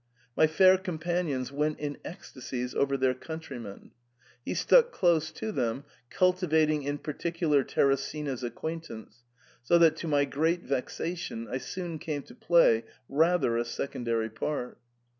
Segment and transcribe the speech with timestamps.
[0.35, 3.91] My fair companions went in ecstasies over their countryman;
[4.43, 9.21] he stuck close to them, cultivating in particular Teresina's acquaintance,
[9.61, 14.79] so that to my great vexation I soon came to play rather a secondary part.